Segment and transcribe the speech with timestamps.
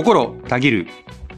[0.00, 0.86] 心たぎる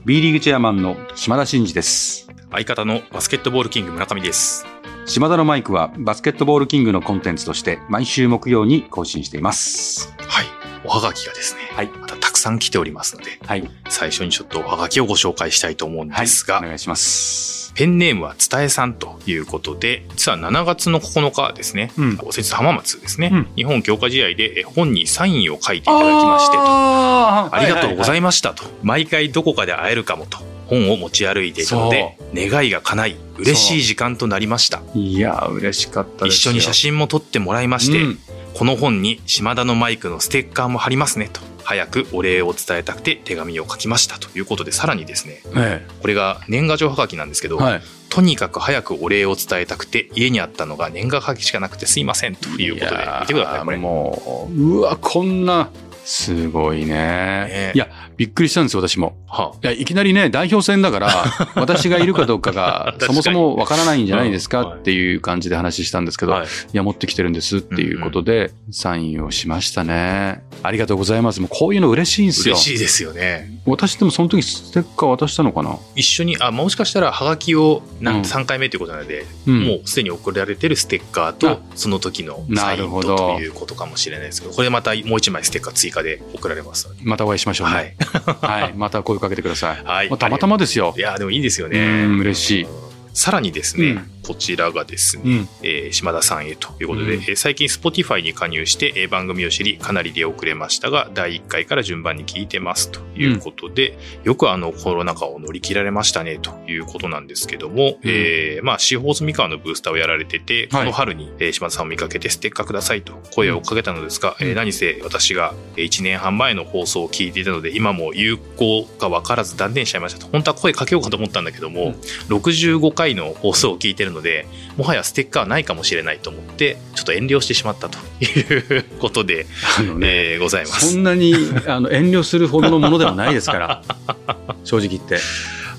[0.05, 2.29] B リーグチェアマンの島田真二です。
[2.53, 4.65] 相方のバスケットボールキング村上です。
[5.05, 10.15] 島田のマイクはバスケットボールキングのコンテンツとして毎週木曜に更新しています。
[10.29, 10.47] はい。
[10.85, 13.69] おはがきがですね、はいまたたくさん来ておりますので、はい。
[13.89, 16.21] 最初にちょっとおはがきをご紹介したいと思うんはい。
[16.21, 17.62] ですが、お願いします。
[17.75, 22.19] ペンネームは伝えさんということで、実は7月の9日ですね、うん。
[22.53, 23.49] 浜松ですね、うん。
[23.57, 34.83] 日本強化試合でえ本にサインを書いていただきましてと、あありがとうございいましたと、毎回どこかで会えるかもと、本を持ち歩いていたので、願いが叶い、嬉しい時間となりました。
[34.95, 36.51] いや、嬉しかったですよ。
[36.51, 38.19] 一緒に写真も撮ってもらいまして、うん。
[38.55, 41.41] この本に島田のマイクのステッカーも貼りますねと
[41.73, 47.63] 早くお礼を伝えたくて手紙を書きましたということでさらにですねえこれが年賀状はがきなんですけど、え。
[47.63, 47.83] はい。
[48.11, 55.71] とにかく早くお礼を伝えたくて家にあったのが年賀はがきしかなくてすいませんということで見てくださいこれもう、うわ、こんな、
[56.05, 56.87] すごいね。
[56.87, 59.17] ねいや、びっくりしたんですよ、私も。
[59.29, 66.47] はいや、いきなりね、代表戦だから、 私がいるかどうかがそもそもわからないんじゃないですかっていう感じで話したんですけど、はい。
[66.47, 70.43] いや、持ってきてるんですっていうことで、サインをしましたね。
[70.63, 71.41] ありがとうございます。
[71.41, 72.55] もうこういうの嬉しいんですよ。
[72.55, 72.73] 嬉。
[72.73, 73.61] しいですよね。
[73.65, 75.79] 私でもその時ステッカー渡したのかな？
[75.95, 78.21] 一緒にあもしかしたらはがきをなんうん。
[78.23, 79.65] 3回目ということなので、うん。
[79.65, 83.17] もうすでに送られてるステッカーあとその時のサインなるほど。
[83.17, 87.97] とということかもしれないですけどこれまたもう一枚ステッカー追加で送られますまたお会いしましょうね。
[88.41, 88.75] はいはい。
[88.75, 89.85] また声かけてください。
[89.85, 91.01] はいまあたまたまですよい。
[91.01, 92.67] やでもいいですよねうん嬉しい
[93.15, 94.11] さらにですね、うん。
[94.23, 95.49] こちらがですね、うん。
[95.63, 97.23] えー島田さんへということで、うん。
[97.23, 114.47] えー最近 Spotify に加入して、えー番組を知りかなり出遅れましたが第1回から順番に聞いてますということで、よくあのコロナ禍を乗り切られましたねということなんですけども、えーまあ司法住川のブースターをやられてて、この春に、えー島田さんを見かけてステッカーくださいと声をかけたのですが、うん。
[114.47, 120.29] えー何せ私が1年半前の放送を聞いていたので今も有効か分からず断念しちゃいましたと。
[120.29, 121.93] 本当は声かけようかと思ったんだけども、うん。
[122.37, 124.47] 65回の放送を聞いてるので
[124.77, 129.47] もはやステッカーはないかもしれないと思ってちょっと遠慮してしまったということで、
[129.79, 130.93] あのね、えーございます。
[130.93, 131.35] そんなに
[131.67, 133.83] あの遠慮するほどのものではないですから、
[134.65, 135.19] 正直言って。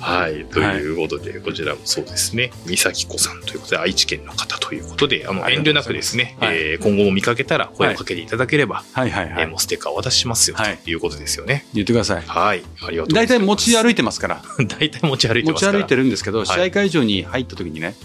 [0.04, 0.46] はい。
[0.46, 2.52] ということで、こちらもそうですね。
[2.66, 9.56] 三崎子さんということで、愛知県の方ということで、あの、遠慮なくですね、はいえー今後も見かけたら声をかけていただければ、はいはいはいえーも。
[9.56, 11.66] うステッカーをお渡ししますよ、はいということですよね。
[11.74, 12.24] 言ってください。
[12.24, 12.64] はい。
[12.86, 13.28] ありがとう大。
[13.28, 14.42] 体持ち歩いいてますから。
[14.68, 15.66] 大体持ち歩いて持ち。
[15.66, 17.96] 歩いてるんですけど、い試合会場に入った時にね、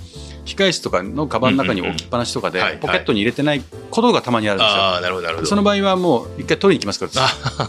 [0.44, 4.82] 控室とかのカバンの中に置きっぱなしとかでポケットに入れてないことがたまにあるんですよ。
[4.82, 5.48] ああ、なるほど、なるほど。
[5.48, 7.69] その場合はもう一回取りに行きますから、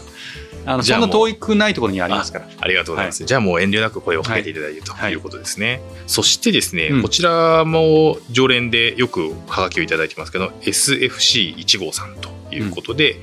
[0.66, 2.48] ああのそんな遠くないところにありますから。
[2.58, 3.24] ありがとうございます。
[3.24, 5.80] じゃあもう遠慮なく声をかけていただいてとはいいうことですね。
[6.06, 13.16] そしてですね、うんこちらも常連でよくハガキをいただいてますけど、SFC1 号さんということで、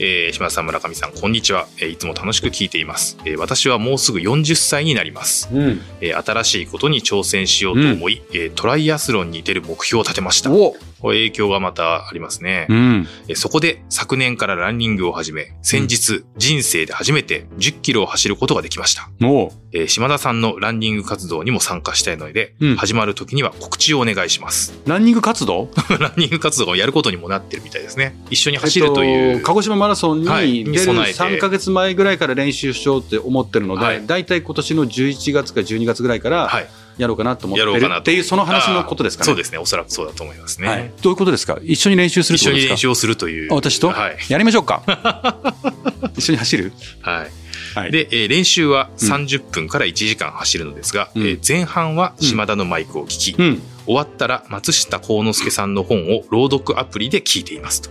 [0.00, 5.80] えー島田さん、村上さん、こんにちは、えーいつも楽しく聞いています、えー私はもうすぐ40歳になります、うん。
[6.00, 10.50] えー新しいことに挑戦しようと思い、えートライアスロンに出る目標を立てました。
[10.52, 12.66] おこれ影響がまたありますね。
[12.68, 13.08] うん。
[13.28, 19.08] えーそこで昨年からランニングを始め、先日、人生で初めて10キロを走ることができました。
[19.24, 24.80] おえー島田さんのランニング活動にも参加したいので、うん始まる時には告知をお願いします。
[24.86, 25.70] ランニング活動？
[25.98, 28.16] ランニング活動をやることにもなってるみたいですね。
[28.30, 29.32] 一緒に走るという。
[29.32, 36.68] えっと鹿児島マラソンはいに出るに備えて3ヶ月前ぐらいから練習しようって思ってるのはいで、大体今年の11月か12月ぐらいからはい。
[36.98, 39.26] やろうかなと思ってるっていう、その話のことですかね。
[39.26, 39.58] そうですね。
[39.58, 40.66] おそらくそうだと思いますね。
[40.68, 40.90] はい。
[41.00, 41.56] どういうことですか？
[41.62, 43.52] 一緒に練習するっ一緒に練習をするという。
[43.52, 44.16] あ私と、はい。
[44.28, 44.82] やりましょうか。
[46.18, 46.72] 一緒に走る？
[47.02, 47.30] はい。
[47.78, 47.92] はい。
[47.92, 53.62] で、えー練習はうん30分から1時間走るのですが、うんえー前半は島田のマイクを聞き、うん。
[53.86, 57.90] 終わったら松下幸之助さんの本を朗読アプリで聞いていますと。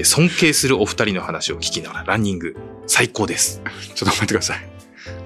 [0.00, 2.56] えー尊敬するお二人の話を聞きながらランニング
[2.86, 3.60] 最高です。
[3.94, 4.66] ちょっと待ってください。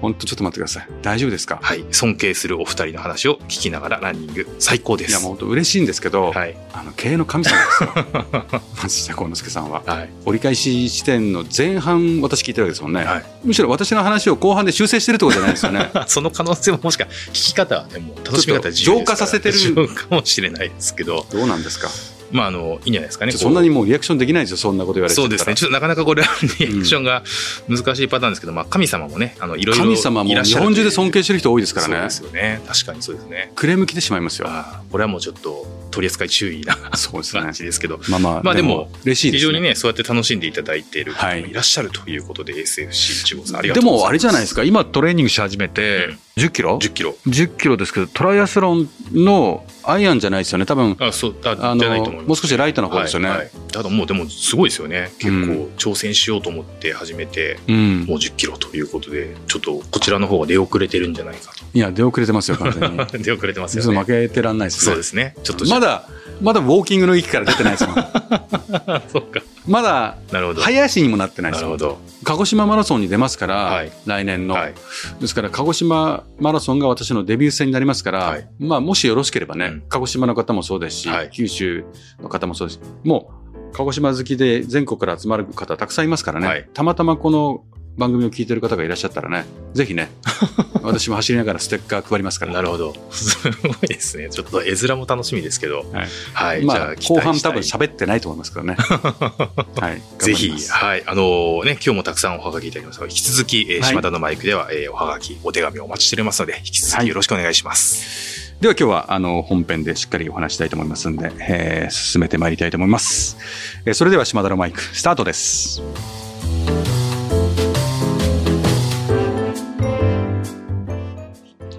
[0.01, 0.87] 本当ちょっと待ってください。
[1.01, 1.59] 大丈夫ですか？
[1.61, 1.85] はい。
[1.91, 5.11] 尊敬するお二人の話を聞きながらランニング最高です。
[5.11, 6.55] いや、もう本当嬉しいんですけど、はい。
[6.73, 7.89] あの、経営の神様ですよ。
[8.83, 9.81] 松下幸之助さんは。
[9.85, 10.09] はい。
[10.25, 13.03] 折り返し地点の前半、私聞いてるわけですもんね。
[13.05, 13.25] はい。
[13.45, 15.91] むしろ私の話を後半で修正してるってことじゃないですよね。
[16.07, 21.89] その可能性ももしか、聞き方はね、もう楽しみ方は自由です浄化させてる かもしれないですけど、どうなんですか？
[22.31, 23.31] まあ、あの、いいんじゃないですかね。
[23.31, 25.55] そんなにこもうリアクションできないですよ、そんなこと言われてうそうですね。
[25.55, 27.23] ちょっとなかなかこれ、リアクションが
[27.67, 32.61] 難しいパターンですけど、まあ、神様もね、あの、いろいろ神様も日本中で尊敬してる人多いですからそうねですよね。
[32.67, 33.51] 確かにそうですね。
[33.55, 34.49] クレーム来てしまいますよ
[34.91, 44.01] これはもうちょっと取り扱い注意なそうですね感じですけど、まあまあ、まあでも嬉し非常にね、そうやって楽しんでいただいている方もはいいらっしゃるということで、SFC1 号さんありがとでうございます。
[44.03, 47.15] もあれじゃないですか今トレーニングし始めて、10キロ？10キロ。
[47.27, 50.65] 10キロですけど、トライアスロンのアイアンじゃないですよね。
[50.65, 51.75] 多分、あ、そう、あ、あ。
[51.75, 53.29] の、もう少しライトの方ですよね。
[53.29, 55.11] はいはいただもうでもすごいですよね。
[55.19, 58.05] 結う構挑戦しようと思って始めて、うん。
[58.05, 63.05] もう10キロということで、ちょっとこちらの方が出遅れてるんじゃないかいや、出遅れてますよ、完全に。
[63.05, 63.17] と。
[63.19, 63.99] 出遅れてますよね。
[63.99, 64.91] 負けてらんないですね。
[64.91, 65.35] そうですね。
[65.43, 66.07] ちょっとまだ、
[66.41, 67.95] まだウォーキングの域から出てないですもん。
[67.95, 69.41] だ、 そうか。
[69.67, 70.61] まだ、なるほど。
[70.61, 71.85] 早足にもなってないですよなるほ。
[71.85, 71.99] ど。
[72.23, 74.73] 鹿児島マラソンに出ますから、はい来年の、はい。
[75.19, 78.47] ですから鹿児島マラソンが私のデビュー戦になりますから、はい。
[78.59, 79.83] まあ、もしよろしければね、うん。
[79.87, 81.29] 鹿児島の方もそうですし、はい。
[81.29, 81.85] 九州
[82.19, 82.77] の方もそうです。
[82.77, 86.69] しもう鹿児島好きで全国から集まる方たくさんいますからね、はい。
[86.73, 87.63] たまたまこの
[87.97, 90.09] 番組を聞いてる方がいらっしゃったらねぜひね
[90.85, 92.95] 私も走りながらステッカー配りますからなるほど。
[93.09, 94.29] すごいですね。
[94.29, 95.79] ちょっと絵面も楽しみですけど。
[95.91, 96.59] はいはい。
[96.61, 98.77] じまあ後半多分喋ってないと思いますからね
[99.81, 101.03] はいぜひはい。
[101.07, 108.53] あのね、今日もたくさんおはがきいただきますが、引き続き、えーはい島田のマイクでは、えーおはがき、お手紙をお待ちしておりますので、引き続はいきよろしくお願いします。
[108.61, 113.37] では今日はあの本編でしっかりお話したいと思いますんで、えー進めてまいりたいと思います、
[113.85, 115.81] えーそれでは島田のマイクスタートです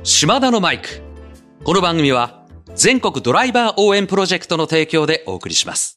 [0.09, 1.03] 島田のマイク。
[1.65, 5.96] この番組は全国ドライバー応援プロジェクトの提供でお送りします。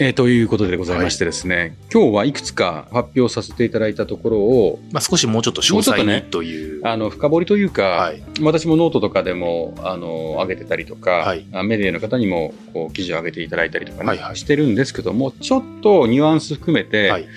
[0.00, 6.86] えーということでございましてですね、今日はいくつか発表させていただいたところをまあ、少しもうちょっと詳細にという。
[6.86, 8.22] あの深掘りというか、はい。
[8.40, 17.28] 私もノートとかでもあの上げてたりとか、はいあメディアの方にもこう記事を上げていただいたりとかね、はいはいしてるんですけどもちょっとニュアンス含めてはい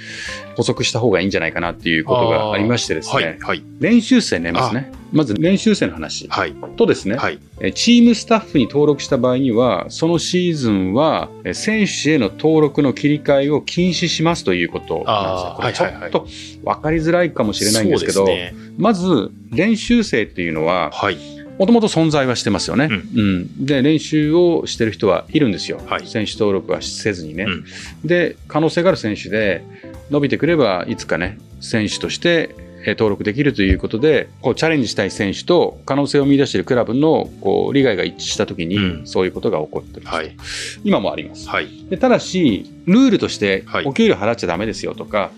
[0.55, 3.39] 補足した方がいいんじゃないかなっていうことがありましてですね、はい。
[3.39, 3.63] はい。
[3.79, 6.55] 練習生ねまずねまず練習生の話はい。
[6.77, 7.39] とですね、はい。
[7.59, 16.27] えチームスタッフに登録した場合には、そのシーズンはえ選手への登録の切り替えを禁止しますということなんですこれちょっと
[16.63, 18.53] 分かりづらいかもしれないんですけど、ね。
[18.77, 21.17] まず練習生っていうのは、はい。
[21.61, 25.79] もともと存在はしてますよね、ううんで、練習をしてる人はいるんですよ。
[25.85, 27.65] はい選手登録はせずにね、うん
[28.03, 29.63] で、可能性がある選手で、
[30.11, 40.35] 伸びてくればいつかね、選手としてえー登録できるということで、こうチャレンジしたい選手と可能性を見出しているクラブのこう利害が一致したときに、うんそういうことが起こってます、はい。
[40.83, 41.47] 今もあります。
[41.47, 41.67] はい。
[41.89, 45.31] でただし、ルールとしてはいお給料払っちゃだめですよとか、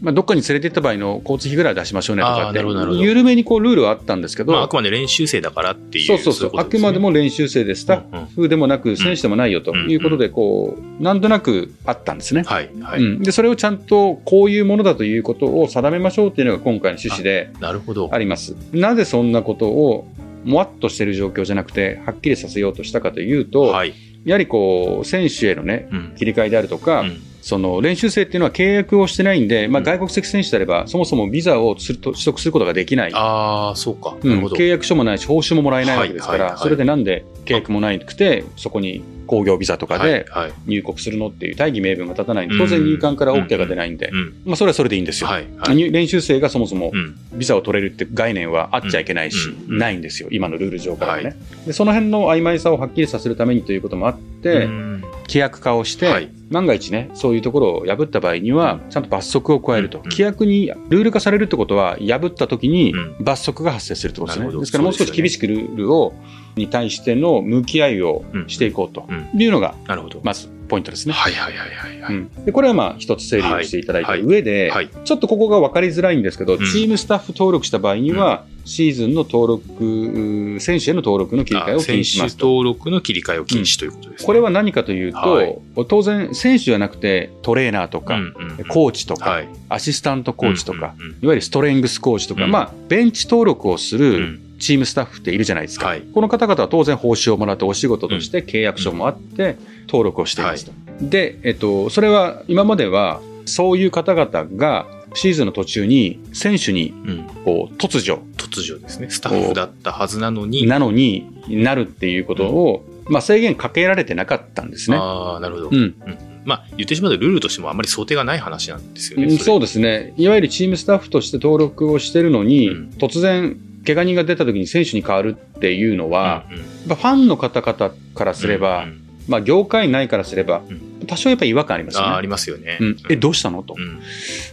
[0.00, 6.06] まあ、どっかに連れて行った場合の交通費ぐらい出しましょうねとかって緩めにこうルールはあったんですけど、まあ、あくまで練習生だからっていう。
[6.06, 12.44] そうそうそう、あくまでも練習生でスタッフでもなく、選手でもないよということで、こう、なんとなくあったんですね。
[12.44, 12.70] はい。
[12.80, 13.02] はい。
[13.02, 18.08] うん、でそれをちゃんとこういうものだということを定めましょうというのが今回の趣旨でなるほど。
[18.12, 18.56] あります。
[18.72, 20.08] なぜそんなことを
[20.44, 23.92] もわっとしている状況じゃなくて、はっきりさせようとしたかというと、はい。
[24.24, 26.14] やはりこう選手への、ね、うん。
[26.16, 33.12] 切り替えであるとか、うんその練習生っていうのは契約をしてないんで、まあ、うん外国籍選手であれば、そもそもビザをすると取得することができない。
[33.14, 34.16] ああ、そうか。
[34.22, 34.44] うなん。
[34.44, 40.26] 契約書もないし、報酬ももらえないわけですから、それでなんで契約もないくて、そこに工業ビザとかで。
[40.66, 44.34] 入国するのっていう大義名分が立たないんで、うん当然入管から OK が出ないんでう、ん。
[44.44, 45.30] まあ、それはそれでいいんですよ。
[45.68, 47.16] 練習生がそもそもうん。
[47.38, 51.72] ビザを取れるって概念はあっちゃいけないし、うんないんですよ、今のルール上からはね、はいで。
[51.72, 54.99] その辺の曖昧さをはっきりさせるためにということもあって、うん
[55.30, 56.28] 規約化をして、はい。
[56.50, 60.04] 万が一ね、そういうところを破った場合には、ちゃんと罰則を加えると、うん。
[60.10, 63.16] 規約にルール化されるってことは、破った時にうん。
[63.20, 64.46] 罰則が発生するってことですね。
[64.46, 64.60] なるほど。
[64.62, 66.12] ですから、もう少し厳しくルールを、
[66.56, 69.40] に対しての向き合いをしていこうとうん。
[69.40, 69.76] いうのが。
[70.24, 71.12] まずポイントですね。
[71.12, 72.14] はいはいはいはいはい。
[72.14, 74.88] うんでこれはまあ一つ整理をしていただいた上で、はい。
[75.04, 82.46] ちょっとここが分かりづらいんですけど、んチームスタッフ登録した場合には、シーズンの登録、選手への登録の切り替えを禁止しますと。
[82.46, 84.26] 選手登録の切り替えを禁止ということですね。
[84.26, 85.58] これは何かというと、はい
[85.88, 95.86] 当然、選手じゃなくてトレーナーとか、うんうんうんコーチとか、はいアシスタントコーチとか、うんうんうんいわゆるストレングスコーチとか、うんまあ、ベンチ登録をすうるんチームスタッフっているじゃないですか。
[95.86, 96.02] はい。
[96.02, 99.56] この方々は当然報酬をもらってお仕事として契約書もあって
[99.88, 100.72] 登録をしていますと。
[101.00, 107.24] で、えっと、それは今まではそういう方々がシーズンの途中に選手にうん。
[107.44, 114.96] こう突如突如ですね、スタッフだったはずなのに、なのになるっていうことを、まあ、制限かけられてなかったんですね。
[114.96, 115.68] ああ、なるほど。
[115.68, 115.76] うん。
[115.76, 116.18] うん。
[116.44, 119.26] まあ、言ってしまうとルールとしてもあんまり想定がない話なんですよね。
[119.26, 122.90] うん、そううですね、いわゆるチームスタッフとして登録をしてるのに、うん。
[122.98, 123.56] 突然、
[123.86, 126.62] 怪我人が出た時に選手に変わるっていうのは、うんうん。
[126.62, 131.06] ファンの方々からすれば、うんまあ、業界内からすれば、うん。
[131.06, 132.08] 多少やっぱり違和感ありますよね。
[132.08, 132.78] あありますよね。
[132.80, 133.62] うん、え、どうしたの？
[133.62, 134.00] と、うん。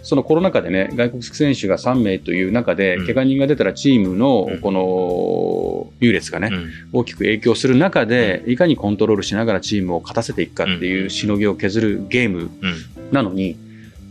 [0.02, 3.06] そのコロナ禍でね、外国籍選手が3名という中で、うん。
[3.06, 4.62] 怪我人が出たらチームのうん。
[4.62, 6.72] この優劣がね、うん。
[6.94, 13.12] 大きく影響する中で、いかにコントロールしながらチームを勝たせていくかっていうしのぎを削るゲームうん。
[13.12, 13.58] なのに、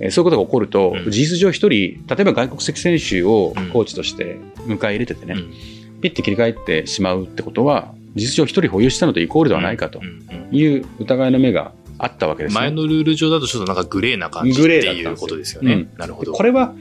[0.00, 1.10] えーそういうことが起こると、うん。
[1.10, 3.70] 事実上一人、例えば外国籍選手をうん。
[3.70, 6.00] コーチとして迎え入れててね、うん。
[6.00, 10.06] ピッて切り替えてしまうってことは、事実上一人保有したのとイコールではないかとうん。
[10.06, 10.56] うん。
[10.56, 12.60] いう疑いの目があったわけですね。
[12.60, 15.88] 前のルール上だとちょっとなんかグレーな感じっていうことですよね。
[15.96, 16.32] なるほど。
[16.32, 16.74] これは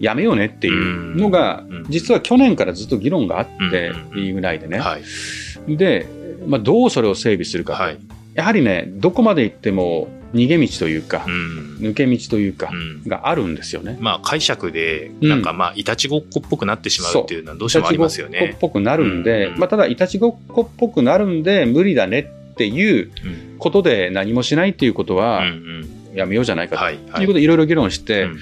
[0.00, 4.78] やめようねっていうのがうん、実は去年からずっと議論があってうん、リーグ内でね。
[4.78, 5.76] はい。
[5.76, 6.06] で、
[6.46, 7.98] まあ、どうそれを整備するかと、はい。
[8.34, 11.78] やはりね、どこまで行っても逃げ道というかう、ん。
[11.80, 13.96] 抜け道というかう、んがあるんですよね。
[14.00, 18.60] まあ解釈で、うんなんかまあ、いたちごっこっぽくなってしまうっていうのはどうしてもありますよいたちごっこねっ。
[18.60, 26.82] ぽくなるんで、うんまあ、ただ、いたちごっこっぽくなるんで、無理だねっていううんことで何もしないっていうことは、んやめようじゃないかと。
[26.82, 26.94] はい。
[26.94, 27.24] い、はい。
[27.24, 28.38] うことでいろいろ議論して、うん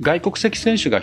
[0.00, 1.02] 外国籍選手が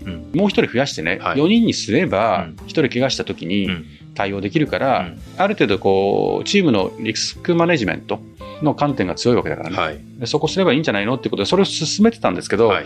[0.00, 5.20] 人、うんもう1人増やしてね、はい4人にすればうん、1人怪我したときにうん対応できるから、うん。
[5.36, 8.20] ある程度こう、チームのリスクマネジメント
[8.62, 10.00] の観点が強いわけだからね、はい。
[10.18, 12.84] でそこすればいいんじゃないのってことで、それを進めてたんですけど、はい。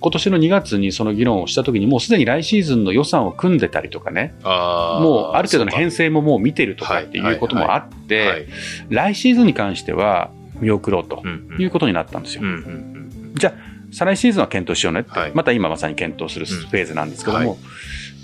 [0.00, 8.46] 今年の2月にその議論をしたときに、もうすでに来シーズンの予算を組んでたりとかね、もうある程度の編そ成ももう見てるとかっていうこともあって、はい。
[8.88, 11.22] 来シーズンに関しては見送ろうと
[11.58, 12.42] いうことになったんですよ。
[12.42, 12.92] うんうんうん
[13.34, 13.54] じゃあ、
[13.92, 15.00] 再来シーズンは検討しようね。
[15.00, 15.32] って、はい。
[15.34, 17.56] また今まさに検討するフェーズなんですけども、うんは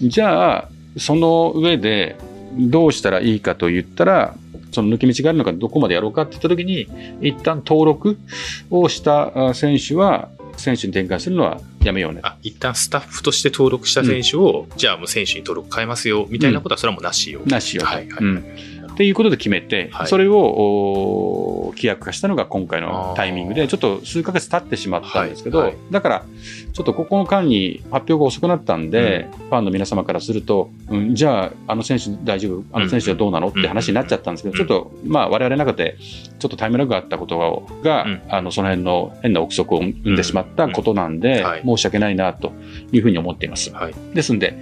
[0.03, 2.17] じゃあ、その上で
[2.57, 4.35] どうしたらいいかと言ったら、
[4.73, 6.89] その抜け道があるのかどこまでやろうかって言ったときに、
[7.21, 8.19] 一旦登録
[8.71, 12.21] をしたあ選手は、選手に展開するのはやめようね。
[12.25, 17.41] あ、一旦スタッフとして登録した選手を、じゃあもう選手に登録変えますよ、みたいなことはそれはもうなしよ。
[17.47, 17.89] なしよと。
[17.89, 18.19] はいはい。
[18.21, 18.45] うん
[18.99, 20.07] っていうことで決めて、はい。
[20.09, 25.69] それをお規約化したのが今回のタイミングで、ちょっと数ヶ月経ってしまったんですけど、はい。
[25.69, 26.25] はいだから、
[26.73, 33.51] ちょっとここの間に発表が遅くなったんで、ファンの皆様からすると、うん、じゃあ、あの選手大丈夫、あの選手はどうなの？
[33.51, 34.59] って話になっちゃったんですけど、うん。
[34.59, 35.97] ちょっと、まあ、我々の中で、
[36.41, 38.23] ちょっとタイムラグがあったことが、うん。
[38.29, 42.51] あの、その辺の変な憶測を生んでしまったことなんで、申し訳ないな、と
[42.91, 43.71] いうふうに思っています。
[43.73, 43.95] はい。
[44.15, 44.59] ですんで、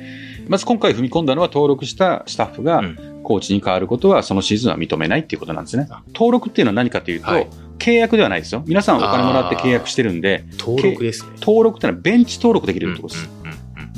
[0.48, 5.88] まず今回踏み込んだのは登録したスタッフがうんコーチに変わることはそのシーズンは認めないっていうことなんですね。
[6.14, 7.48] 登録っていうのは何かというと、はい
[7.78, 8.62] 契約ではないですよ。
[8.66, 11.32] 皆さんお金もらって契約してるんで、登録ですね。
[11.40, 13.28] 登録っていうのはベンチ登録できるってことです。
[13.28, 13.45] うんうん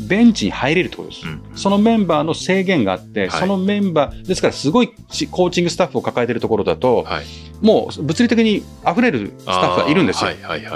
[0.09, 1.27] ベンチに入れるってことです。
[1.27, 7.25] うんうんそのメンバーの制限があって、はいそのメンバー、ですからすごいちコーチングスタッフを抱えてるところだと、はい。
[7.61, 10.31] もう物理的に溢れるスタッフがいるんですよ。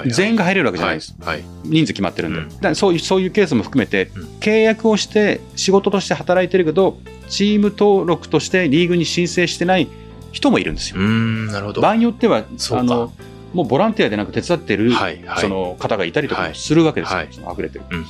[0.07, 1.15] 全員が入れるわけじゃないです。
[1.21, 1.37] はい。
[1.37, 1.45] はい。
[1.63, 6.97] 人数決まってるんで、うんだそういうそういうケースも含めて、うん契約をして仕事として働いてるけど
[7.29, 9.87] チーム登録としてリーグに申請してない
[10.33, 10.97] 人もいるんですよ。
[10.99, 11.81] なるほど。
[11.81, 13.13] 場合によってはあの
[13.53, 15.39] もうボランティアでなく手伝ってる、はいはい。
[15.39, 17.85] その方がいたりとかもするわけですよ、はい溢れてる。
[17.89, 18.05] うん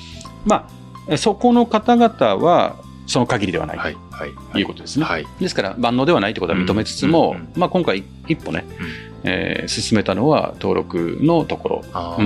[0.45, 0.82] まあ
[1.17, 4.31] そこの方々はその限りではない、はいはい。
[4.53, 4.63] とい。
[4.63, 5.05] うことですね。
[5.05, 5.27] はい。
[5.39, 8.87] ですから万能ではないということは認めつつも、うんうんまあ、今回一歩ね、うん。
[9.25, 12.17] えー進めたのは登録のところ。
[12.19, 12.21] う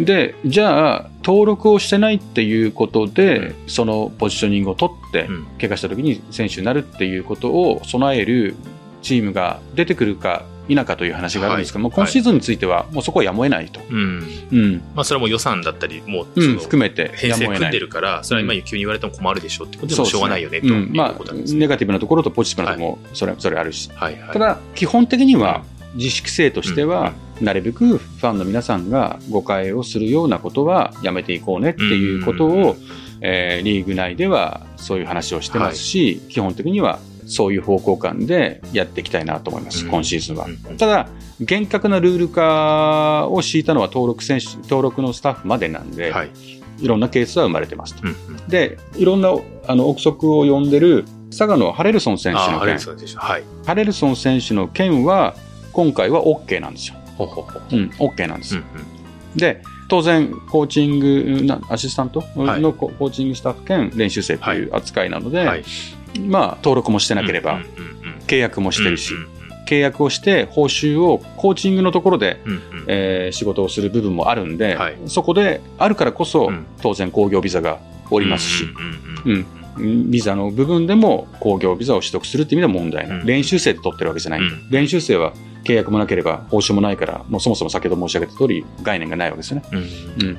[0.00, 0.04] ん。
[0.04, 5.46] でじゃあ登録をしてないっていうことで、そのポジショニングを取って、うん。
[5.60, 8.54] 怪我した時に選手になるっていうことを備える
[9.02, 11.96] チームが出てくるか否かという話があるんですけども、はい。
[11.96, 14.22] 今シーズンについてはもうそこはやむを得ないと、うん。
[14.52, 14.82] うん。
[14.94, 17.70] まあ、それはもう予算だったり、もう、うん、含めて編成組ん。
[17.70, 21.60] でるから、それは今急に言われても困るでしょってことでもしょうがないよね、というん、まうことなんあ、ですね。
[21.60, 24.32] ネガティブなところとポジティブなところもそれそれあるし、はいはい。
[24.32, 32.76] ただ、基本的には自主規制としては、なるべくファンの皆さんが誤解をするようなことはやめていこうねっていうことを、
[33.20, 40.46] えーリーグ内ではそういう話をしてますし、基本的にはそういう方向感でやっていきたいなと思います、うん今シーズンは。
[40.46, 41.08] うんうんただ、
[41.40, 46.30] 厳格なルール化を敷いたのは登録選手登録のスタッフまでなんで、はい。
[46.80, 48.02] い、ろんなケースは生まれてますと。
[48.02, 49.34] うんうんで、いろんな
[49.66, 52.78] あの憶測を呼んでる佐賀のハレルソン選手の件。
[53.16, 53.44] はい。
[53.66, 55.34] ハレルソン選手の件は、
[55.72, 56.96] 今回は OK なんですよ。
[57.16, 57.76] ほうほうほう。
[57.76, 58.56] うん、OK なんです。
[58.56, 58.64] うん
[59.36, 65.46] で、当然、コーチングな、アシスタントはいのココーチングスタッフ兼練習生という扱いなので、うん。
[65.46, 65.64] はい。
[66.26, 67.60] まあ、登録もしてなければ、
[68.26, 69.14] 契約もしてるし、
[69.66, 72.60] 契約をして、報酬をコーチングのところで、うんうん。
[72.86, 74.96] えー仕事をする部分もあるんで、はい。
[75.06, 76.66] そこであるからこそ、うん。
[76.82, 77.78] 当然、工業ビザが
[78.10, 78.64] おりますし、
[80.10, 83.18] ビザの部分でも工業ビザを取得するっていう意味では問題ない。
[83.20, 85.34] うん練習生で取ってるわけじゃない練習生は
[85.64, 89.64] 契約もなければ報酬もないから、もうそもそも先ほど申し上げた通り概念がないわけですよね。
[89.72, 89.78] うん。
[89.78, 89.82] う
[90.30, 90.38] ん。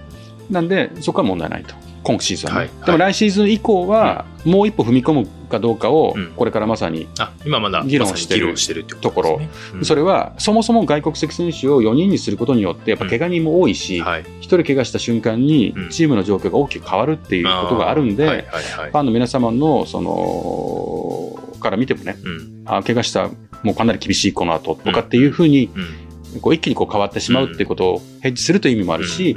[0.50, 2.86] なんで、そこは問題ないと今シーズンはね、はい。
[2.86, 9.50] でも来シーズン以降は、もう一歩踏み込むかどうかをうん、これからまさに、あ、今まだ議論してるとですね。
[9.74, 9.86] うん。
[9.86, 14.24] それは、そもそも外国籍選手を4人にすることによって、やっぱ怪我人も多いし、はい。
[14.24, 18.48] 1人怪我した瞬間にうん、チームの状況が大きく変わるっていうことがあるんで、
[18.92, 22.62] ファンの皆様の、その、から見てもね、うん。
[22.66, 23.30] あ怪我した、
[23.64, 26.10] もうかなり厳しいこの後とかっていうふうに、うん。
[26.42, 29.36] こう一気にこう変わってしまうっていうことをヘッジするという意味もあるし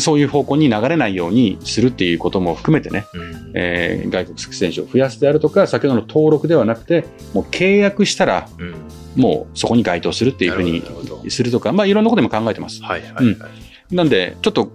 [0.00, 3.52] そういう方向に流れないようにするっていうことも含めてね、うん。
[3.54, 7.04] えー外国籍選手を増やすであるとか、先ほどの登録ではなくて、
[7.34, 8.74] もう契約したら、うん。
[9.16, 10.82] もうそこに該当するっていうふうに
[11.30, 12.82] するとか、まあいろんなことでも考えてます。
[12.82, 13.36] はいはいはい。
[13.94, 14.70] なんで、ちょっと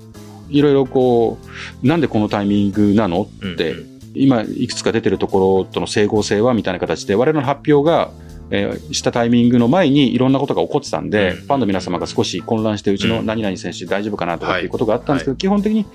[0.50, 1.38] いろいろこ
[1.84, 3.94] う、なんでこのタイミングなのって、うんうん。
[4.16, 8.12] 今いくつか出てるところとの整合性はみたいな形で、我々の発表が、
[8.50, 11.36] えーしたタイミングの前にいろんなことが起こってたんで、うん。
[11.38, 15.86] ファンの皆様が少し混乱して、うちの何々選手大丈夫かなとかっていうことがあったんですけど、基本的に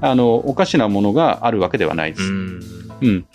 [0.00, 2.22] あのおかしなものがあるわけではないです。
[2.22, 2.60] うん。
[3.02, 3.26] うん、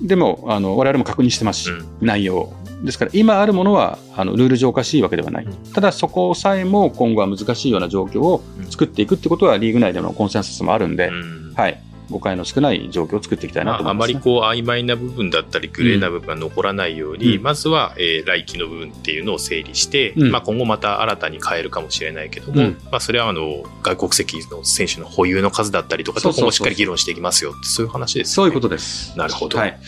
[0.00, 1.86] でもあの我々も確認してますし、うん。
[2.00, 2.52] 内容
[2.82, 5.72] ですから今あるものはあのルール上おかしいわけではない、うん。
[5.72, 11.54] ただそこさえも今後は難しいような状況を作っていくってことはリーグ内でのコンセンサスもあるんで、うん。
[11.54, 11.80] はい、
[12.12, 28.34] 誤解の少ない状況を作っていきたいなまあ、と思いま、ねあますりこう曖昧な部分だったりグレーな部分が残らないように、うんまずは、えー来期の部分っていうのを整理して、うんまあ、今後また新たに変えるかもしれないけども、うんまあ、それはあの外国籍の選手の保有の数だったりとかと今後しっかり議論していきますよってそういう話ですね。
[28.34, 29.16] そういうことです。
[29.16, 29.78] なるほどはい。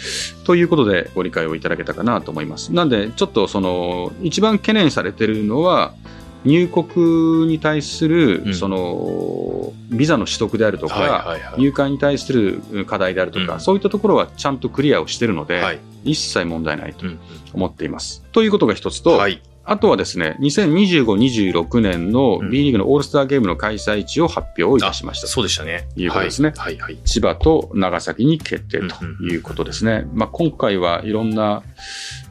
[0.44, 2.72] ということで、ご理解をいただけたかなと思います。
[2.72, 5.94] なんで、ちょっとその、一番懸念されてるのは、
[6.44, 8.54] 入国に対する、うん。
[8.54, 13.60] その、ビザの取得であるとか、入会に対する課題であるとか、うん。
[13.60, 15.78] そういったところはちゃんとクリアをしているので、はい。
[16.04, 17.18] 一切問題ないとうん。
[17.54, 18.22] 思っています。
[18.32, 25.26] ということが一つと、はいあとはですね、2025-26年のうん B リーグのオールスターゲームの開催地を発表いたしました。
[25.26, 25.88] そうでしたね。
[25.96, 30.06] いうことですねはいはいはい千葉と長崎に決定ということですね。
[30.12, 31.62] まあ、今回はいろんな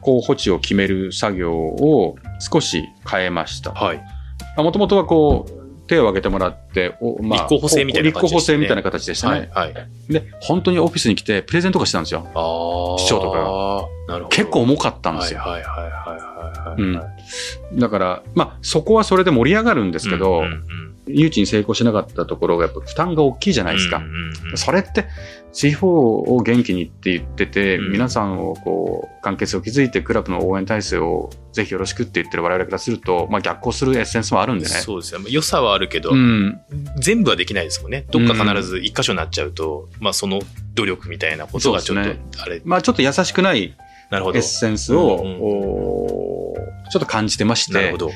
[0.00, 3.72] 候補地を決める作業を少し変えました。
[3.72, 4.00] はい
[4.56, 9.50] もともとはこう、手を挙げてもらって、おまあ、立候補制みたいな立候補制みたいな形でしたね。
[9.52, 10.12] はいはい。
[10.12, 12.26] で、本当にオフィスに来てプレゼントとかしたんですよ。
[12.34, 12.98] ああ。
[12.98, 14.36] 市長とかなるほど。
[14.36, 15.40] 結構重かったんですよ。
[15.40, 16.82] はいはいはいはいはいはい。
[16.82, 20.54] うんだから、まあ、そこはそれで盛り上がるんですけど、うんうんう
[20.90, 23.98] ん誘致に成功しなかったところがやっぱ負担が大きいじゃないですか。
[23.98, 25.06] うんうんうんそれって、
[25.52, 34.70] 地方を元気にって言ってて、うん皆さんをこう、関係性を築いて、クラブの応援体制をぜひよろしくって言ってる我々からすると、まあ逆行するエッセンスもあるんでね。
[34.70, 35.24] そうですね。
[35.28, 36.60] 良さはあるけど、うん。
[37.00, 38.06] 全部はできないですもんね。
[38.10, 40.40] どっか必ず一箇所になっちゃうと、まあその
[40.74, 43.74] 努力みたいなことがちょっと、そうであれ、まあちょっと優しくない
[44.12, 44.42] エッ。
[44.42, 46.34] センスを、うんうんお
[46.90, 48.10] ちょっと感じてましてなるほ、ど。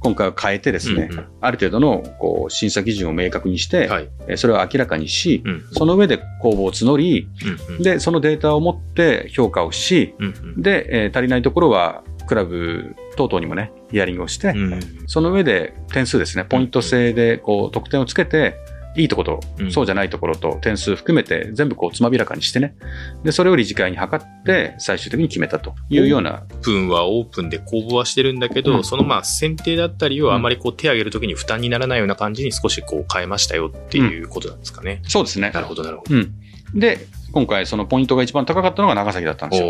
[0.00, 1.26] 今回は変えてですね、うんうん。
[1.40, 4.08] ある程度のこう審査基準を明確にして、はい。
[4.28, 5.64] えそれを明らかにし、うん。
[5.72, 7.28] その上で公募を募り、
[7.68, 7.82] うんうん。
[7.82, 10.62] で、そのデータを持って評価をし、うんうん。
[10.62, 14.80] で、えー足りないところは、クラブ等々にもね、ヒアリングをして、うん。
[15.06, 18.54] その上で点数ですね、ポイント制でこう得点をつけて、
[18.96, 22.74] いいところと、うんそうじゃないところと点数含めて全部こうつまびらかにしてね、
[23.22, 35.02] で、それを理事会に測って最終的に決めたというような、オープンはオープンで公募はしてるんだけど、うんそのまあ選定だったりをあまりこう手を挙げるときに負担にならないような感じに少しこう変えましたよっていうことなんですかね。
[35.06, 35.60] そうですねな。
[35.60, 36.14] るほどなるほど。
[36.14, 36.34] うん。
[36.74, 39.68] で、今回そのポイントが一番高かったのが長崎だったんですよ。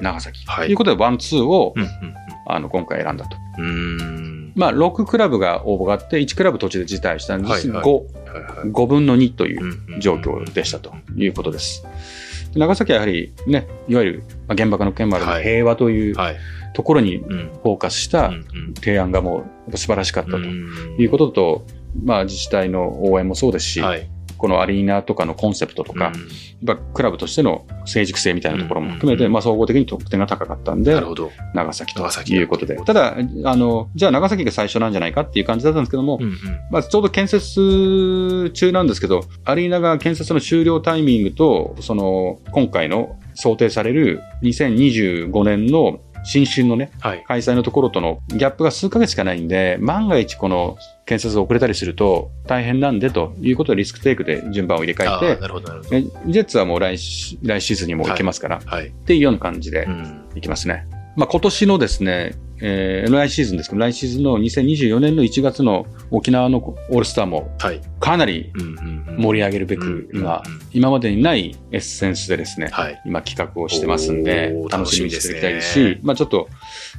[0.00, 0.44] 長崎。
[0.46, 1.88] はいということで、 one, two を、うん
[2.46, 3.36] あの、今回選んだと。
[3.58, 4.31] うん。
[4.54, 7.52] まあ、6クラブが応募があって、1クラブ途中で辞退したんです。
[7.52, 11.84] はいはい5、はいはい5分の2という状況でしたということです。
[12.54, 16.36] 長崎はやはりね、いわゆるまあ原爆の件もあるの平和というはい。
[16.74, 17.50] ところにうん。
[17.62, 18.32] フォーカスした
[18.76, 21.66] 提案がもう素晴らしかったとうんいうことと、
[22.02, 24.08] まあ自治体の応援もそうですし、はい。
[24.42, 26.28] このアリーナとかのコンセプトとか、うん
[26.64, 31.32] やっぱクラブとしての成熟性みたいなところも含めて、うんうんまあ総合的に得点が高かったんでなる、ほど。
[31.54, 32.76] 長崎ということで。
[32.76, 36.38] ただ、あの、じゃあ長崎が最初なんじゃないかっていう感じだったんですけども、うんうん。
[36.70, 47.24] まあ、ちょうど建設中なんですけど、アリーナが建設の終了タイミングと、その、今回の想定される2025年の新春のね、はい。
[47.26, 55.96] 開催のところとのギャップが数ヶ月しかないんで、万が一この建設が遅れたりすると大変なんでということでリスクテイクで順番を入れ替あえて、ーなるほど、なるほど。
[55.96, 58.88] えジェッツはもう来シ来シーズンにも行けますから、はい。
[58.88, 60.24] っていうような感じでうん。
[60.34, 60.86] いきますね。
[61.16, 67.80] まあ、今年のですね、えー来シーズンですけど、来シーズンの2024年の1月の沖縄のオールスターもはい。
[67.98, 68.52] かなり
[69.18, 73.02] 盛り上げるべく、うん今今までにないエッセンスでですね、はい。
[73.04, 76.48] 今企画をしてますんで楽しみにしていきたいです楽しね、しまあちょっと、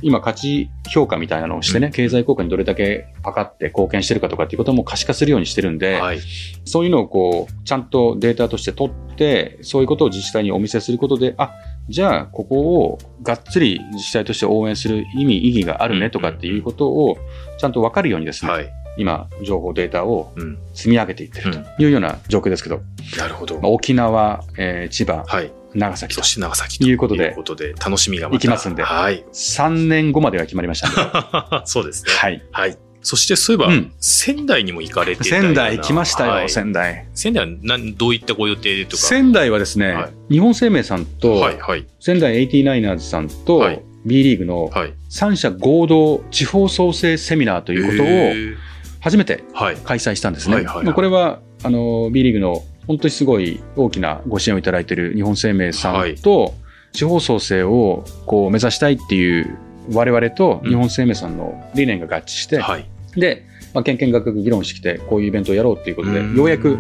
[0.01, 6.19] 今価値評価みたいなのをしてね、うん経済効果にどれだけ測って貢献してるかとかっていうことも可視化するようにしてるんで、はい。
[6.65, 11.53] そういうのをこう、ちゃんとデータとして取って、そういうことを自治体にお見せすることで、あ、
[11.89, 17.17] じゃあ、ここをがっつり自治体として応援する意味、意義があるねとかっていうことを、
[17.57, 18.69] ちゃんと分かるようにですね、はい。
[18.97, 20.59] 今、情報データをうん。
[20.73, 22.81] 積み上げていってるというような状況ですけど、
[23.17, 23.71] なるほどまあ。
[23.71, 25.51] 沖縄、えー千葉、はい。
[25.75, 29.25] 長崎とそして長崎ということで楽しみがまたいきますんではい。
[29.33, 32.11] 3年後までは決まりましたんで、 そうですね。
[32.11, 32.43] はい。
[32.51, 32.77] はい。
[33.03, 37.05] そしてそういえば、うん仙台にも行かれて仙台来ましたよ、はい仙台。
[37.13, 39.03] 仙台は何どういったご予定でとか？
[39.03, 44.93] 仙台はですね、は日本生命さんと、はい、はい、仙台 89ers さんと、はい B リーグのはい。
[45.07, 48.59] 三社合同地方創生セミナーということを
[48.99, 49.77] 初めてはい。
[49.77, 50.55] 開催したんですね。
[50.55, 56.53] はいはいはいまあこれはあの B リーグの本当にすごい大きなご支援をいただいている日本生命さんと、
[56.91, 59.57] 地方創生をこう目指したいっていう
[59.93, 62.85] 我々と日本生命さんの理念が合致して、はい。
[63.17, 66.35] で、まあ、けんけんがく議論してきて、こういうイベントをやろうっていうことで、うん。
[66.35, 66.77] ようやく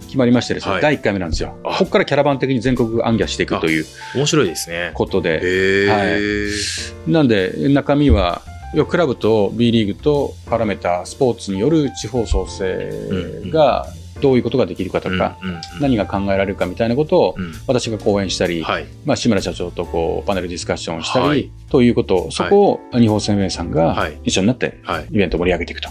[0.00, 0.82] 決まりましてですね、はい。
[0.82, 1.58] 第1回目なんですよ。
[1.64, 1.78] あ。
[1.78, 4.90] ここからキャラバン的に全国暗記していくという面白いですね。
[4.94, 6.08] ことで、へはい。
[6.10, 8.42] ーなんで中身は、
[8.88, 13.86] クラブと B リーグと絡めたスポーツによる地方創生が
[14.20, 15.38] どういうことができるかとか、
[15.80, 17.52] 何が考えられるかみたいなことをうん。
[17.66, 18.86] 私が講演したり、はい。
[19.04, 21.50] まあ、志村社長とこうパネルディスカッションをしたり、はい。
[21.70, 24.18] ということを、そこを日本生命さんがはい。
[24.24, 25.06] 一緒になってはい。
[25.10, 25.88] イベントを盛り上げていくと。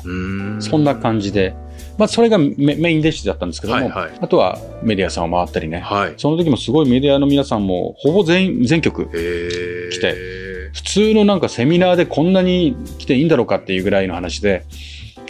[0.59, 1.55] そんな感じで、
[1.97, 6.13] まあ、それがメメインディッシュだったんですけども、あとはメディアさんを回ったりね、はい。
[6.17, 9.07] その時もすごいメディアの皆さんもほぼ全員全局、
[9.91, 10.15] 来て
[10.73, 14.65] 普通のなんかセミナーでこんなに来ていいんだろうかっていうぐらいの話で、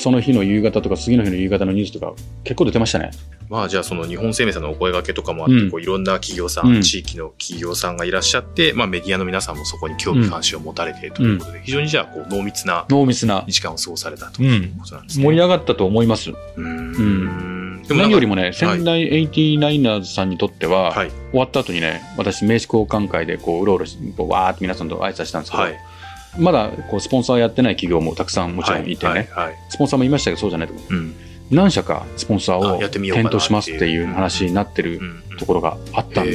[0.04, 2.14] その日の夕方とか次の日の夕方のニュースとか
[2.44, 3.12] 結構出てましたね。
[3.48, 15.24] まあじゃあその日本生命さんのお声掛けとかもあって、うんこういろんな企業さん、うん地域の企業さんがいらっしゃって、まあメディアの皆さんもそこに興味関心を持たれてということで、非常にじゃあこう濃密な濃密な、時間を過ごされたとう、いうんことなんですね。
[15.24, 16.32] 盛り上がったと思います。
[16.32, 17.84] うーん。
[17.90, 21.12] 何よりもね、仙台 89ers さんにとっては、はい。
[21.32, 25.80] 終わった後にね、私名刺交換会でこううろうろして、こうわーって皆さんと挨拶したんですけど、はい。
[26.38, 29.30] まだこうスポンサーやってない企業もたくさんもちろんいてね。
[29.70, 31.16] スポンサーもいましたけどそうじゃないとこうん。
[31.52, 36.32] 何社かスポンサーを検討しますっていう話になってるうんところがあったんで、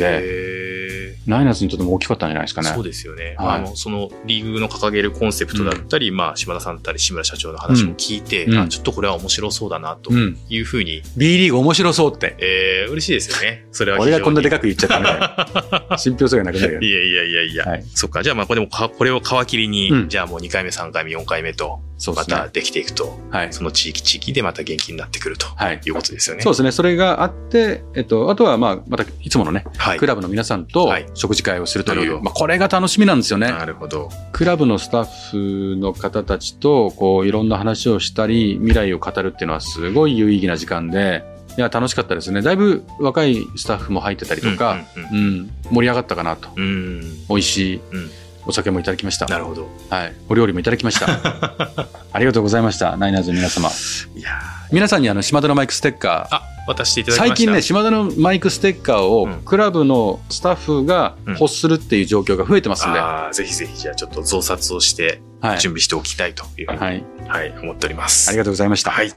[1.28, 2.68] へーナイナーズにとっても大きかったんじゃないですかね。
[2.68, 3.34] そうですよね。
[3.38, 10.38] はいあの、そのリーグの掲げるコンセプトだったり、まあ、島田さんだったり、志村社長の話も聞いて、うんあちょっとこれは面白そうだな、とうん。
[10.48, 12.36] いうふうに、B リーグ面白そうって。
[12.38, 13.66] えー、嬉しいですよね。
[13.72, 14.62] それは俺がこんなでかく。
[14.62, 15.96] く言っちゃったね。
[15.98, 16.86] 信憑性がなくなるよね。
[16.86, 17.64] いやいやいやいや。
[17.64, 17.84] はい。
[17.94, 18.22] そっか。
[18.22, 21.80] じゃあ、まあ、これもか、これを皮切りに、うんじゃあもう2回目、3回目、4回目と。
[22.14, 23.52] ますたできていくと、はい。
[23.52, 25.80] その地域地域でまた元気になってくるとはい。
[25.84, 26.42] いうことですよね。
[26.42, 26.72] そうですね。
[26.72, 30.06] それがあって、えっと、あとはまあ、またいつものね、はいク。
[30.06, 33.50] ラブの皆さんとはい食事会をするという、なるほどまあ、これが楽しみなんですよね。
[33.50, 34.08] なるほど。
[34.32, 41.24] クラブのスタッフの方たちと、こう、いろんな話をしたり、未来を語るっていうのはすごい有意義な時間で、
[41.56, 42.40] いや、楽しかったですね。
[42.40, 44.78] だいぶ若いスタッフも入ってたりとか、
[45.12, 46.48] うんうん、盛り上がったかなと。
[46.54, 46.70] うんうん。
[46.70, 47.26] うん。
[47.28, 48.10] 美味しいうん
[48.48, 49.26] お酒もいただきました。
[49.26, 49.68] なるほど。
[49.90, 50.14] はい。
[50.28, 51.06] お料理もいただきました。
[52.12, 52.96] ありがとうございました。
[52.96, 53.68] ナイナーズの皆様。
[53.68, 54.30] いや
[54.72, 57.36] 皆さんにあの、島田のマイクステッカー、あ、渡していただきました。
[57.36, 65.58] 最近ね、島田のマイクステッカーをうんクラブのスタッフが欲するっていう状況が増えてますんで、ああ、ぜひぜひ、じゃあちょっと増刷をして、はい。
[65.58, 67.04] 準備しておきたいというふうに、はい。
[67.28, 68.30] はい、思っております。
[68.30, 68.90] ありがとうございました。
[68.90, 69.12] はい。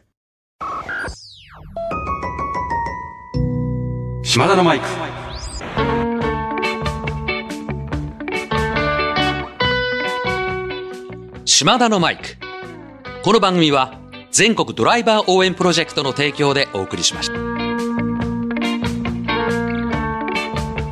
[4.24, 5.21] 島田のマイク。
[11.46, 12.24] 島田のマイク。
[13.24, 14.00] この番組は
[14.32, 17.34] 全国ドライバー応援プロジェクトの提供でお送りしました。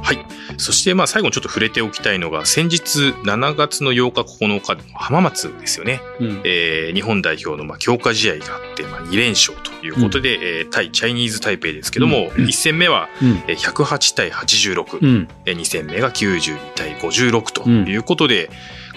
[0.01, 0.25] はい。
[0.57, 6.01] そして、まあ、最後にちょっと触れておきたいのが、先日7月の8日9日、浜松ですよね。
[6.19, 6.41] うん。
[6.43, 13.43] えー日本代表のまあ強化試合があって、まあ、2連勝ということで、えー対チャイニーズ台北ですけども、うん1戦目はうん。
[13.47, 15.27] えー108対86、うん。
[15.45, 18.49] えー2戦目が92対56ということで、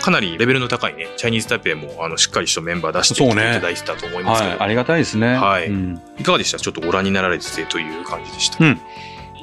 [0.03, 4.61] かなりレベルの高いね、チャイニーズ台北もあのしっかりしたメンバー出してきていただいてたと思いますけど、はい。
[4.61, 5.35] ありがたいですね。
[5.35, 6.59] はいうんいかがでした？
[6.59, 8.65] ちょっとご覧になられててという感じでした。
[8.65, 8.81] うん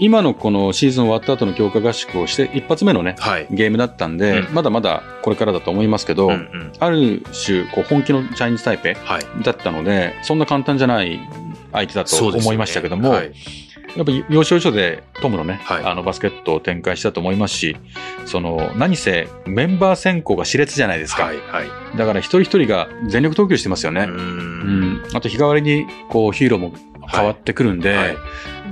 [0.01, 3.47] 今のこのシーズン終わった後の強化合宿をして、一発目のね、はい。
[3.51, 6.71] ゲームだったんで、うんまだまだこれからだと思いますけど、うんうん。
[6.79, 9.43] ある種、こう本気のチャイニーズタイペはい。
[9.43, 11.19] だったので、そんな簡単じゃない
[11.73, 13.33] 相手だと思いましたけども、はい。
[13.95, 17.77] やっぱり要所要所でトムのね、はいあのバスケットを展開したと思いますし、
[18.25, 21.23] その何せメンバー選考が熾烈じゃないですか。
[21.23, 21.97] はい、はい。
[21.97, 24.03] だから一人一人が全力投球してますよね。
[24.03, 25.03] うんん。
[25.13, 26.73] あと日替わりにこうヒーローも
[27.11, 28.17] 変わってくるんで、はい。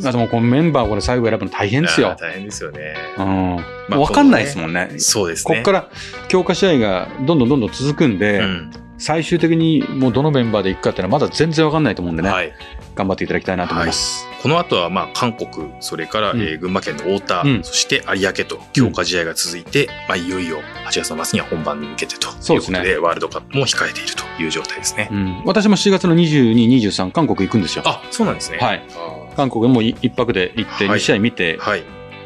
[0.06, 2.16] あともうこのメンバーをこれ最後選ぶの大変ですよ。
[2.20, 2.96] 大変ですよね。
[3.18, 3.56] うん。
[3.90, 4.92] まあわかんないですもんね。
[4.98, 5.56] そうですね。
[5.56, 5.90] こっから
[6.28, 8.72] 強化試合がどんどんどんどん続くんで、うん。
[8.98, 12.52] 最終的にもうどのメンバーでいくかっていうのはまだ全然わかんないと思うんでね、はい。
[12.96, 14.26] 頑張っていただきたいなと思います。
[14.42, 25.10] この後は、まあ、韓国、それから、うんえー群馬県の太田、うんそして有明と強化試合が続いて、まあ、いよいよ8月の末には本番に向けてということで、そうですねワールドカップも控えているという状態ですね。
[25.12, 27.84] うん私も7月の22、23、韓国行くんですよ。
[27.86, 28.58] あ、そうなんですね。
[28.58, 31.60] はいあ韓国も一泊で行ってはい2試合見て。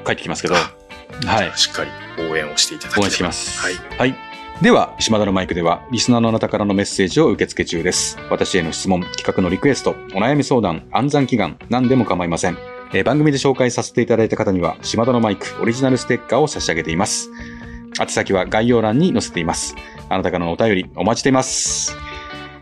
[0.03, 1.57] 帰ってきますけど、あはいじゃあ。
[1.57, 1.91] しっかり
[2.29, 3.59] 応援をしていただきます。
[3.59, 3.75] はい。
[3.97, 4.30] はい。
[4.59, 8.17] では、島田のマイクでは、リスナーのあなたからのメッセージを受け付け中です。
[8.29, 12.57] 私への質問、企画のリクエスト、お悩み相談、暗算祈願、何でも構いません。
[12.93, 17.31] えー番組で紹介させていただいた方には、島田のマイクオリジナルステッカーを差し上げています。
[17.99, 19.75] 宛先は概要欄に載せています。
[20.09, 21.97] あなたからのお便り、お待ちしています。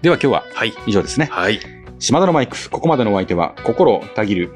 [0.01, 0.73] では今日ははい。
[0.87, 1.27] 以上ですね。
[1.31, 1.59] はい。
[1.99, 4.51] 島田のマイク、ここまでのお相手は、心たぎる、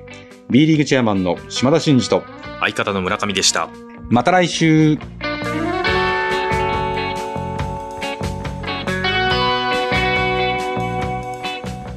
[0.50, 2.24] B リーグチェアマンの島田真二と、
[2.62, 3.68] 相方の村上でした。
[4.10, 4.98] また来週